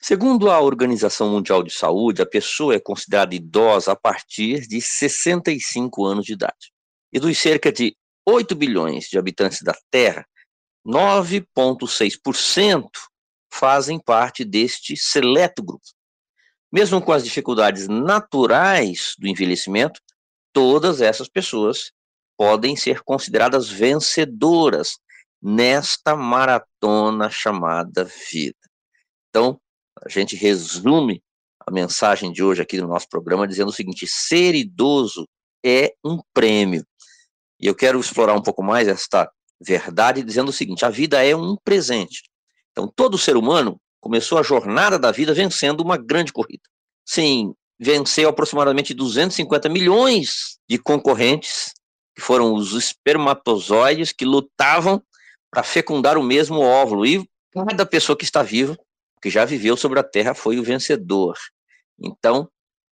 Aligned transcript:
Segundo 0.00 0.50
a 0.50 0.60
Organização 0.60 1.30
Mundial 1.30 1.62
de 1.62 1.72
Saúde, 1.72 2.22
a 2.22 2.26
pessoa 2.26 2.74
é 2.74 2.80
considerada 2.80 3.34
idosa 3.34 3.92
a 3.92 3.96
partir 3.96 4.66
de 4.66 4.80
65 4.80 6.04
anos 6.04 6.24
de 6.24 6.34
idade. 6.34 6.72
E 7.12 7.18
dos 7.18 7.36
cerca 7.38 7.72
de 7.72 7.96
8 8.24 8.54
bilhões 8.54 9.08
de 9.08 9.18
habitantes 9.18 9.62
da 9.62 9.76
Terra, 9.90 10.26
9,6% 10.86 12.88
fazem 13.52 13.98
parte 13.98 14.44
deste 14.44 14.96
seleto 14.96 15.62
grupo. 15.62 15.84
Mesmo 16.70 17.00
com 17.00 17.12
as 17.12 17.24
dificuldades 17.24 17.88
naturais 17.88 19.14
do 19.18 19.26
envelhecimento, 19.26 20.00
todas 20.52 21.00
essas 21.00 21.28
pessoas 21.28 21.90
podem 22.36 22.76
ser 22.76 23.02
consideradas 23.02 23.68
vencedoras 23.68 24.98
nesta 25.40 26.14
maratona 26.14 27.30
chamada 27.30 28.04
vida. 28.04 28.58
Então, 29.28 29.60
a 30.06 30.08
gente 30.08 30.36
resume 30.36 31.22
a 31.66 31.70
mensagem 31.70 32.32
de 32.32 32.42
hoje 32.42 32.62
aqui 32.62 32.80
no 32.80 32.86
nosso 32.86 33.08
programa 33.08 33.46
dizendo 33.46 33.68
o 33.68 33.72
seguinte: 33.72 34.06
ser 34.06 34.54
idoso 34.54 35.28
é 35.64 35.92
um 36.04 36.20
prêmio. 36.32 36.86
E 37.60 37.66
eu 37.66 37.74
quero 37.74 37.98
explorar 37.98 38.34
um 38.34 38.42
pouco 38.42 38.62
mais 38.62 38.86
esta 38.86 39.28
verdade 39.60 40.22
dizendo 40.22 40.50
o 40.50 40.52
seguinte: 40.52 40.84
a 40.84 40.90
vida 40.90 41.24
é 41.24 41.34
um 41.34 41.56
presente. 41.56 42.22
Então, 42.70 42.90
todo 42.94 43.18
ser 43.18 43.36
humano 43.36 43.80
começou 44.00 44.38
a 44.38 44.42
jornada 44.42 44.98
da 44.98 45.10
vida 45.10 45.34
vencendo 45.34 45.80
uma 45.80 45.96
grande 45.96 46.32
corrida. 46.32 46.62
Sim, 47.04 47.52
venceu 47.78 48.28
aproximadamente 48.28 48.94
250 48.94 49.68
milhões 49.68 50.58
de 50.68 50.78
concorrentes 50.78 51.72
que 52.14 52.22
foram 52.22 52.54
os 52.54 52.72
espermatozoides 52.72 54.12
que 54.12 54.24
lutavam 54.24 55.02
para 55.50 55.62
fecundar 55.62 56.16
o 56.16 56.22
mesmo 56.22 56.60
óvulo. 56.60 57.04
E 57.04 57.28
cada 57.52 57.84
pessoa 57.86 58.16
que 58.16 58.24
está 58.24 58.42
viva, 58.42 58.76
que 59.20 59.30
já 59.30 59.44
viveu 59.44 59.76
sobre 59.76 59.98
a 59.98 60.02
Terra, 60.02 60.34
foi 60.34 60.58
o 60.58 60.62
vencedor. 60.62 61.36
Então, 61.98 62.48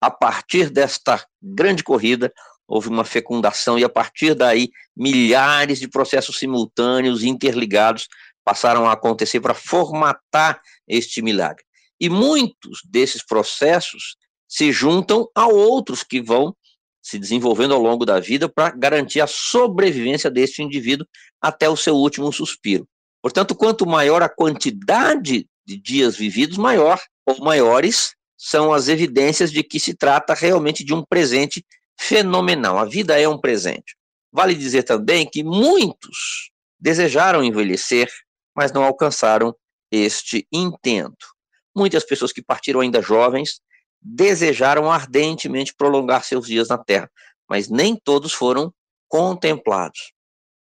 a 0.00 0.10
partir 0.10 0.70
desta 0.70 1.24
grande 1.42 1.82
corrida, 1.82 2.32
houve 2.66 2.88
uma 2.88 3.04
fecundação, 3.04 3.78
e 3.78 3.84
a 3.84 3.88
partir 3.88 4.34
daí, 4.34 4.70
milhares 4.96 5.78
de 5.78 5.88
processos 5.88 6.38
simultâneos, 6.38 7.22
interligados, 7.22 8.08
passaram 8.44 8.86
a 8.86 8.92
acontecer 8.92 9.40
para 9.40 9.54
formatar 9.54 10.60
este 10.86 11.22
milagre. 11.22 11.64
E 12.00 12.08
muitos 12.08 12.80
desses 12.84 13.24
processos 13.24 14.16
se 14.48 14.70
juntam 14.70 15.28
a 15.34 15.46
outros 15.46 16.02
que 16.02 16.20
vão 16.20 16.54
se 17.02 17.18
desenvolvendo 17.18 17.72
ao 17.72 17.80
longo 17.80 18.04
da 18.04 18.18
vida 18.18 18.48
para 18.48 18.70
garantir 18.70 19.20
a 19.20 19.26
sobrevivência 19.26 20.30
deste 20.30 20.62
indivíduo 20.62 21.06
até 21.40 21.68
o 21.68 21.76
seu 21.76 21.94
último 21.94 22.32
suspiro. 22.32 22.86
Portanto, 23.22 23.54
quanto 23.54 23.86
maior 23.86 24.22
a 24.22 24.28
quantidade 24.28 25.48
de 25.66 25.76
dias 25.76 26.16
vividos, 26.16 26.56
maior 26.56 27.00
ou 27.26 27.40
maiores 27.40 28.14
são 28.36 28.72
as 28.72 28.88
evidências 28.88 29.50
de 29.50 29.62
que 29.62 29.80
se 29.80 29.94
trata 29.94 30.34
realmente 30.34 30.84
de 30.84 30.94
um 30.94 31.04
presente 31.04 31.64
fenomenal. 31.98 32.78
A 32.78 32.84
vida 32.84 33.20
é 33.20 33.28
um 33.28 33.40
presente. 33.40 33.96
Vale 34.30 34.54
dizer 34.54 34.82
também 34.82 35.28
que 35.28 35.42
muitos 35.42 36.50
desejaram 36.78 37.42
envelhecer, 37.42 38.08
mas 38.54 38.72
não 38.72 38.84
alcançaram 38.84 39.54
este 39.90 40.46
intento. 40.52 41.26
Muitas 41.74 42.04
pessoas 42.04 42.32
que 42.32 42.42
partiram 42.42 42.80
ainda 42.80 43.02
jovens 43.02 43.60
desejaram 44.00 44.90
ardentemente 44.90 45.74
prolongar 45.74 46.22
seus 46.22 46.46
dias 46.46 46.68
na 46.68 46.78
terra, 46.78 47.10
mas 47.48 47.68
nem 47.68 47.96
todos 47.96 48.32
foram 48.32 48.72
contemplados. 49.08 50.12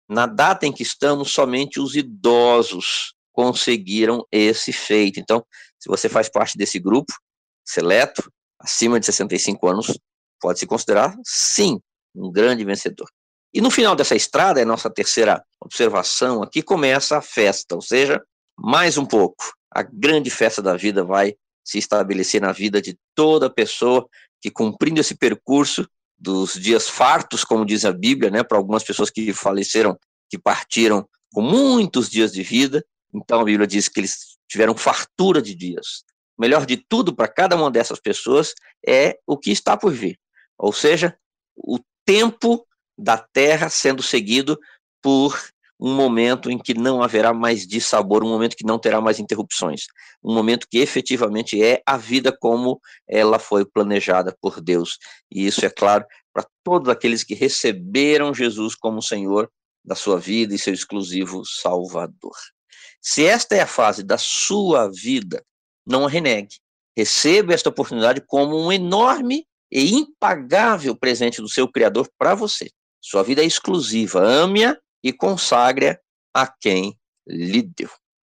Na 0.09 0.27
data 0.27 0.67
em 0.67 0.73
que 0.73 0.83
estamos, 0.83 1.33
somente 1.33 1.81
os 1.81 1.97
idosos 1.97 3.15
conseguiram 3.35 4.25
esse 4.31 4.73
feito. 4.73 5.19
Então, 5.21 5.45
se 5.79 5.89
você 5.89 6.09
faz 6.09 6.29
parte 6.29 6.57
desse 6.57 6.79
grupo 6.79 7.13
seleto, 7.65 8.31
acima 8.59 8.99
de 8.99 9.07
65 9.07 9.69
anos, 9.69 9.99
pode 10.41 10.61
se 10.61 10.67
considerar, 10.67 11.15
sim, 11.25 11.81
um 12.15 12.31
grande 12.31 12.65
vencedor. 12.65 13.09
E 13.53 13.61
no 13.61 13.71
final 13.71 13.97
dessa 13.97 14.15
estrada, 14.15 14.61
é 14.61 14.65
nossa 14.65 14.89
terceira 14.89 15.45
observação 15.61 16.43
aqui, 16.43 16.63
começa 16.63 17.19
a 17.19 17.23
festa, 17.23 17.75
ou 17.75 17.83
seja, 17.83 18.23
mais 18.57 18.97
um 18.97 19.05
pouco. 19.05 19.53
A 19.71 19.83
grande 19.83 20.31
festa 20.31 20.63
da 20.63 20.77
vida 20.77 21.05
vai 21.05 21.35
se 21.65 21.79
estabelecer 21.79 22.41
na 22.41 22.53
vida 22.53 22.81
de 22.81 22.97
toda 23.15 23.51
pessoa 23.51 24.07
que, 24.41 24.51
cumprindo 24.51 25.01
esse 25.01 25.17
percurso 25.17 25.89
dos 26.17 26.55
dias 26.55 26.89
fartos, 26.89 27.45
como 27.45 27.67
diz 27.67 27.85
a 27.85 27.93
Bíblia, 27.93 28.31
né, 28.31 28.45
para 28.45 28.59
algumas 28.59 28.85
pessoas 28.85 29.11
que 29.11 29.33
faleceram, 29.33 29.99
que 30.31 30.39
partiram 30.39 31.09
com 31.33 31.43
muitos 31.43 32.09
dias 32.09 32.33
de 32.33 32.43
vida, 32.43 32.85
então 33.15 33.41
a 33.41 33.45
Bíblia 33.45 33.67
diz 33.67 33.89
que 33.89 34.01
eles 34.01 34.37
tiveram 34.49 34.77
fartura 34.77 35.41
de 35.41 35.55
dias. 35.55 36.05
O 36.37 36.43
melhor 36.43 36.67
de 36.67 36.77
tudo 36.77 37.15
para 37.15 37.29
cada 37.29 37.57
uma 37.57 37.71
dessas 37.71 38.01
pessoas 38.01 38.53
é 38.87 39.19
o 39.27 39.39
que 39.39 39.53
está 39.53 39.77
por 39.77 39.93
vir, 39.93 40.19
ou 40.59 40.73
seja, 40.73 41.17
o 41.57 41.79
tempo 42.05 42.67
da 42.99 43.17
terra 43.17 43.69
sendo 43.69 44.03
seguido 44.03 44.59
por 45.01 45.39
um 45.79 45.95
momento 45.95 46.51
em 46.51 46.59
que 46.59 46.73
não 46.73 47.03
haverá 47.03 47.33
mais 47.33 47.67
dissabor, 47.67 48.25
um 48.25 48.29
momento 48.29 48.57
que 48.57 48.67
não 48.67 48.79
terá 48.79 49.01
mais 49.01 49.19
interrupções, 49.19 49.87
um 50.23 50.33
momento 50.33 50.67
que 50.71 50.79
efetivamente 50.79 51.63
é 51.63 51.83
a 51.85 51.97
vida 51.97 52.37
como 52.37 52.81
ela 53.09 53.39
foi 53.39 53.65
planejada 53.65 54.37
por 54.41 54.61
Deus. 54.61 54.99
E 55.31 55.47
isso 55.47 55.65
é 55.65 55.71
claro 55.71 56.05
para 56.33 56.47
todos 56.63 56.89
aqueles 56.89 57.23
que 57.23 57.35
receberam 57.35 58.33
Jesus 58.33 58.75
como 58.75 59.03
Senhor 59.03 59.51
da 59.85 59.95
sua 59.95 60.19
vida 60.19 60.55
e 60.55 60.59
seu 60.59 60.73
exclusivo 60.73 61.45
Salvador. 61.45 62.37
Se 63.01 63.25
esta 63.25 63.55
é 63.55 63.61
a 63.61 63.67
fase 63.67 64.03
da 64.03 64.17
sua 64.19 64.91
vida, 64.91 65.45
não 65.87 66.07
renegue. 66.07 66.57
Receba 66.97 67.53
esta 67.53 67.69
oportunidade 67.69 68.23
como 68.27 68.59
um 68.59 68.73
enorme 68.73 69.47
e 69.71 69.93
impagável 69.93 70.97
presente 70.97 71.43
do 71.43 71.49
seu 71.49 71.69
Criador 71.69 72.09
para 72.17 72.35
você. 72.35 72.71
Sua 73.01 73.23
vida 73.23 73.43
é 73.43 73.45
exclusiva, 73.45 74.21
ame-a 74.21 74.77
e 75.03 75.13
consagre 75.13 75.99
a 76.33 76.47
quem 76.47 76.99
lhe 77.27 77.63
deu. 77.63 77.91